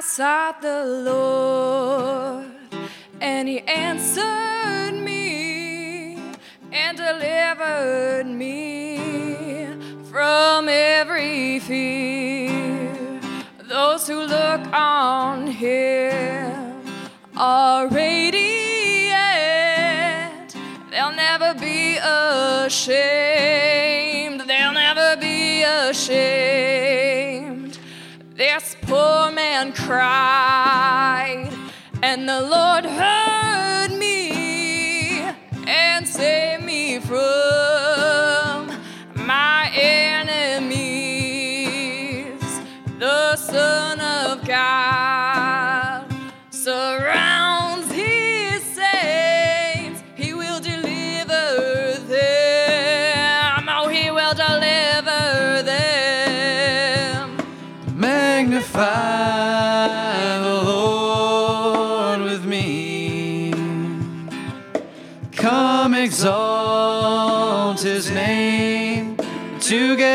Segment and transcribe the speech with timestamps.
[0.00, 2.46] I sought the Lord,
[3.20, 6.16] and He answered me
[6.72, 9.66] and delivered me
[10.10, 13.20] from every fear.
[13.64, 16.82] Those who look on Him
[17.36, 19.12] are radiant,
[20.90, 21.98] they'll never be
[22.66, 23.20] ashamed,
[24.48, 26.49] they'll never be ashamed.
[29.90, 31.50] Cried,
[32.00, 35.18] and the Lord heard me
[35.66, 37.79] and saved me from
[66.04, 69.16] exalt his name
[69.60, 70.08] together.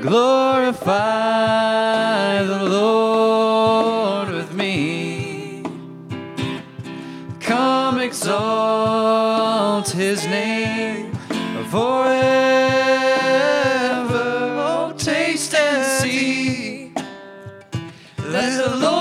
[0.00, 0.92] Glorify
[2.44, 5.62] the Lord with me.
[7.40, 11.12] Come exalt his name
[11.70, 12.18] forever.
[14.70, 16.92] Oh, taste and see
[18.16, 18.97] that the Lord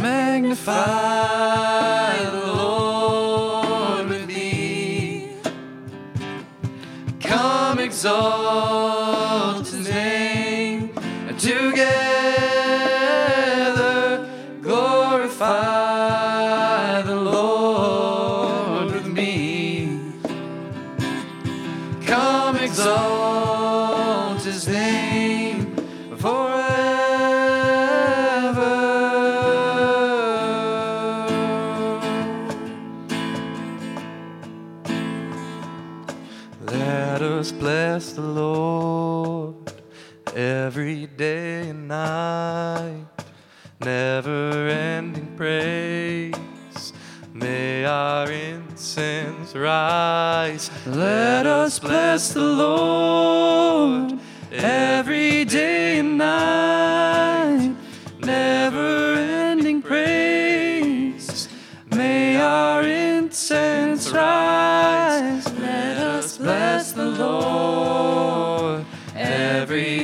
[0.00, 0.70] Magnify
[2.30, 5.32] the Lord with me.
[7.18, 10.94] Come exalt his name
[11.36, 11.98] together.
[14.62, 15.52] Glorify
[17.02, 20.12] the Lord with me.
[22.06, 25.87] Come exalt his name
[37.98, 39.72] bless the Lord
[40.34, 43.06] every day and night.
[43.80, 46.92] Never ending praise.
[47.34, 50.70] May our incense rise.
[50.86, 54.20] Let us bless the Lord
[54.52, 55.47] every day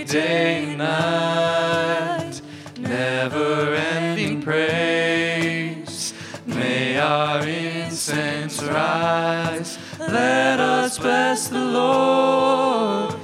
[0.07, 2.41] day and night.
[2.79, 6.15] Never ending praise.
[6.47, 9.79] May our incense rise.
[9.99, 13.15] Let us bless the Lord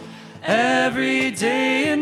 [0.43, 2.00] every day and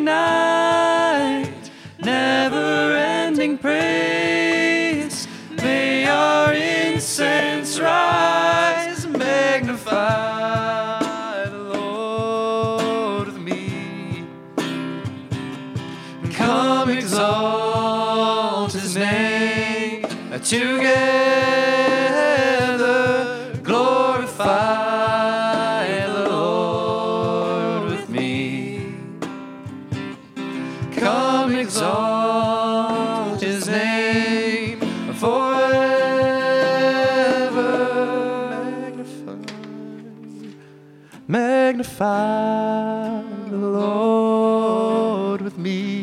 [16.88, 20.02] exalt his name
[20.42, 21.18] together.
[23.62, 24.46] Glorify
[26.06, 28.94] the Lord with me.
[30.96, 34.80] Come exalt his name
[35.14, 35.88] forever.
[38.50, 39.36] Magnify,
[41.26, 45.97] magnify the Lord with me.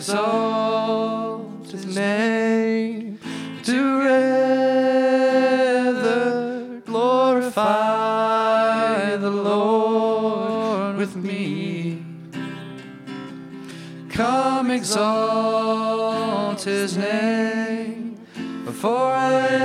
[0.00, 3.18] Exalt his name
[3.62, 4.00] together.
[6.86, 7.56] Glorify
[9.16, 12.02] the Lord with me.
[14.08, 18.16] Come exalt his name
[18.64, 19.60] before forever.